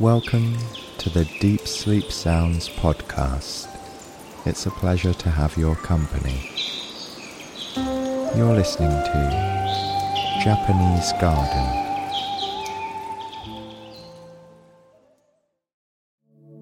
[0.00, 0.56] Welcome
[0.98, 3.66] to the Deep Sleep Sounds podcast.
[4.46, 6.48] It's a pleasure to have your company.
[8.36, 11.84] You're listening to Japanese Garden.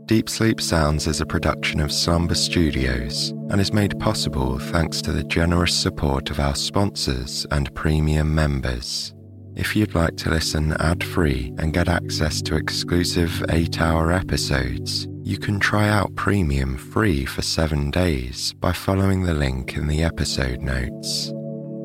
[0.06, 5.12] Deep Sleep Sounds is a production of Slumber Studios and is made possible thanks to
[5.12, 9.12] the generous support of our sponsors and premium members.
[9.56, 15.08] If you'd like to listen ad free and get access to exclusive 8 hour episodes,
[15.22, 20.02] you can try out Premium free for 7 days by following the link in the
[20.02, 21.32] episode notes.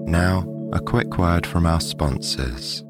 [0.06, 2.84] Now, a quick word from our sponsors.